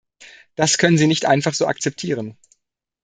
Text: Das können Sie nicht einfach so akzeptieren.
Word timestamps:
Das 0.55 0.79
können 0.79 0.97
Sie 0.97 1.05
nicht 1.05 1.25
einfach 1.27 1.53
so 1.53 1.67
akzeptieren. 1.67 2.35